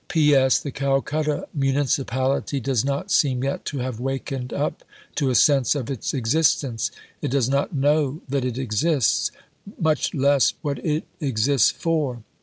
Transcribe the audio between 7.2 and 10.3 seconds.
It does not know that it exists: much